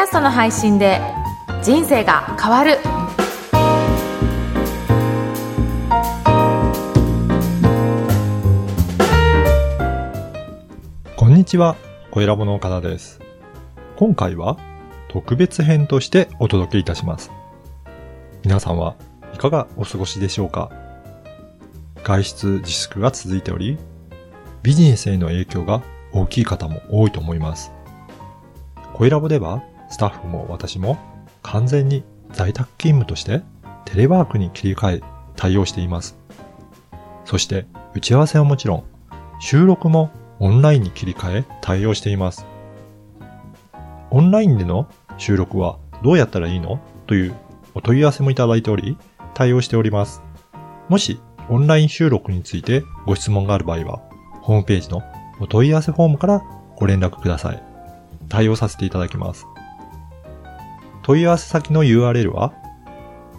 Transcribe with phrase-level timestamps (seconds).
[0.00, 0.98] ャストの配信で
[1.62, 2.78] 人生が変わる
[11.16, 11.76] こんにちは、
[12.10, 13.20] 小ラボの岡田です。
[13.96, 14.56] 今回は
[15.08, 17.30] 特別編としてお届けいたします。
[18.42, 18.96] 皆さんは
[19.34, 20.70] いかがお過ごしでしょうか？
[22.02, 23.76] 外出自粛が続いており、
[24.62, 25.82] ビジネスへの影響が
[26.12, 27.70] 大きい方も多いと思います。
[28.94, 30.98] 声ラボではスタッフも私も
[31.42, 33.42] 完全に在宅勤務として
[33.84, 35.02] テレワークに切り替え
[35.36, 36.16] 対応しています。
[37.24, 38.84] そして打ち合わせはもちろん
[39.40, 42.46] 収録もオンラインに切り替え対応しています。
[44.10, 46.80] オンラインでの収録はどうやったらいいの？
[47.06, 47.34] という
[47.74, 48.96] お問い合わせもいただいており、
[49.34, 50.22] 対応しております。
[50.88, 54.00] もし、オンライン収録についてご質問がある場合は、
[54.40, 55.02] ホームページの
[55.40, 56.42] お問い合わせフォームから
[56.76, 57.62] ご連絡ください。
[58.28, 59.46] 対応させていただきます。
[61.02, 62.52] 問い合わせ先の URL は、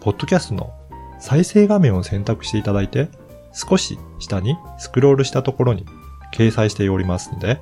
[0.00, 0.72] ポッドキャストの
[1.18, 3.08] 再生画面を選択していただいて、
[3.52, 5.86] 少し下にスクロールしたところに
[6.32, 7.60] 掲載しておりますので、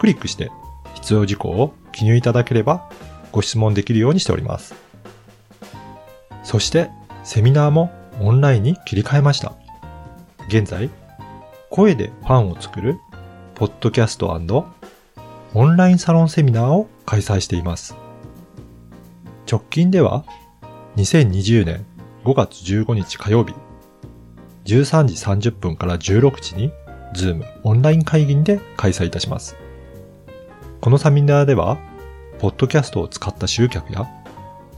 [0.00, 0.50] クリックして
[0.94, 2.88] 必要事項を記入いただければ
[3.30, 4.74] ご質問できるようにしております。
[6.42, 6.90] そして、
[7.22, 9.52] セミナーもオンラインに切り替えました。
[10.48, 10.90] 現在、
[11.70, 12.98] 声でファンを作る、
[13.54, 18.03] ポッドキャストオンラインサロンセミナーを開催しています。
[19.50, 20.24] 直近では、
[20.96, 21.84] 2020年
[22.24, 23.54] 5月15日火曜日、
[24.64, 26.72] 13時30分から16時に、
[27.12, 29.56] ズームオンライン会議で開催いたします。
[30.80, 31.78] このセミナーでは、
[32.38, 34.08] ポッドキャストを使った集客や、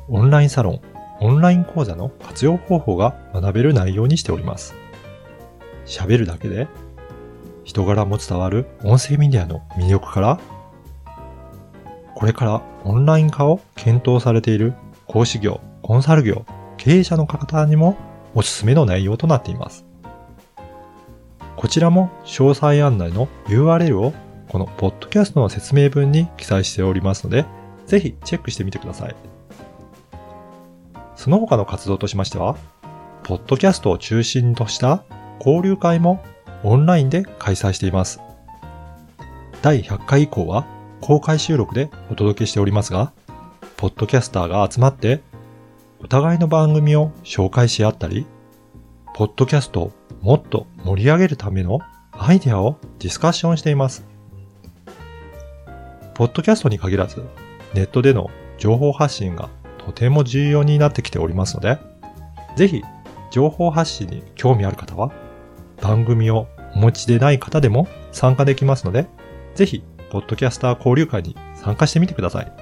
[0.09, 0.81] オンラインサロン、
[1.21, 4.75] オンライン講座の活用方法が学べる内容にしております。
[5.87, 6.67] 喋るだけで、
[7.65, 10.41] 人柄も伝わる音声メディアの魅力から、
[12.17, 14.73] これからオンライン化を検討されている
[15.07, 16.47] 講師業、コンサル業、
[16.79, 17.95] 経営者の方にも
[18.35, 19.85] おすすめの内容となっています。
[21.57, 24.15] こちらも詳細案内の URL を
[24.49, 27.45] このポッドキャストの説明文に記載しておりますので、
[27.85, 29.17] ぜひチェックしてみてください。
[31.17, 32.57] その他の活動としましては、
[33.25, 35.05] ポッドキャストを中心とした
[35.39, 36.25] 交流会も
[36.65, 38.21] オンラインで開催しています。
[39.61, 40.67] 第100回以降は
[41.01, 43.13] 公開収録でお届けしておりますが、
[43.77, 45.23] ポッドキャスターが集まって、
[46.01, 48.27] お互いの番組を紹介し合ったり、
[49.15, 49.93] ポッドキャストを
[50.23, 51.79] もっと盛り上げるための
[52.13, 54.05] アイデアをディスカッションしています。
[56.15, 57.25] ポッドキャストに限らず、
[57.75, 61.79] ネットでの情報発信がとても重要になってきておりますので、
[62.57, 62.83] ぜひ
[63.31, 65.13] 情報発信に興味ある方は、
[65.83, 69.07] 番組をお持ちでない方でも参加できますので、
[69.55, 72.53] ぜひ、ポッドキャスター交流会に参加してみてください。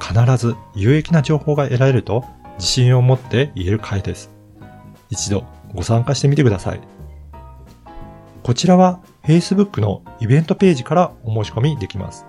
[0.00, 2.24] 必ず有益な情報が得られると
[2.56, 4.30] 自信を持って言える会です。
[5.10, 5.44] 一度
[5.74, 6.80] ご参加してみてください。
[8.42, 12.26] こちらは Facebook のイベントページからお申し込みできます。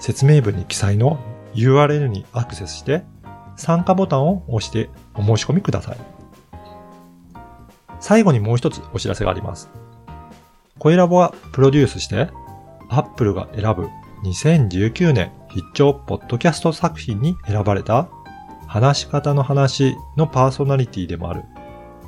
[0.00, 1.18] 説明文に記載の
[1.54, 3.02] URL にアクセスして
[3.56, 5.98] 参加ボタンを押してお申し込みください。
[8.00, 9.68] 最後にもう一つお知らせがあります。
[10.78, 12.28] 声ラボはプロデュースして、
[12.90, 13.88] Apple が選ぶ
[14.24, 18.08] 2019年必聴ポッドキャスト作品に選ばれた、
[18.66, 21.44] 話し方の話のパーソナリティでもある、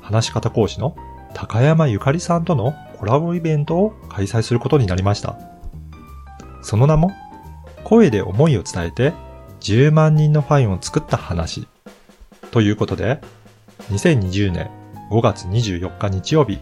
[0.01, 0.97] 話し方講師の
[1.35, 5.39] 高山ゆかりさんとのコラボイベントを開催することになりました。
[6.63, 7.11] その名も、
[7.85, 9.13] 声で思いを伝えて
[9.61, 11.67] 10万人のファインを作った話。
[12.51, 13.21] ということで、
[13.91, 14.71] 2020年
[15.11, 16.61] 5月24日日曜日、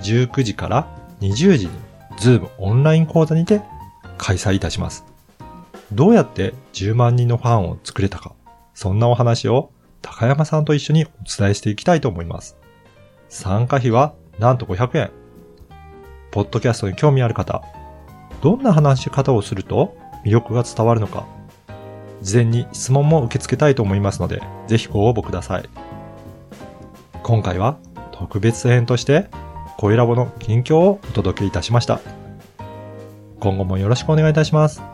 [0.00, 0.86] 19時から
[1.20, 1.72] 20時に、
[2.24, 3.60] ズームオンライン講座にて
[4.16, 5.04] 開催いたします。
[5.92, 8.32] どうやって10万人のファンを作れたか、
[8.72, 11.08] そんなお話を高山さんと一緒にお
[11.38, 12.56] 伝えしていきたいと思います。
[13.28, 15.10] 参加費はなんと500円。
[16.30, 17.62] ポッドキャストに興味ある方、
[18.40, 19.94] どんな話し方をすると
[20.24, 21.26] 魅力が伝わるのか、
[22.22, 25.68] 事前に質問も受け付けたいと思いますので、ぜひご応募ください。
[27.22, 27.76] 今回は
[28.12, 29.28] 特別編として、
[29.76, 32.00] 声ラボの近況をお届けいたしました。
[33.40, 34.93] 今後もよろしくお願いいたします。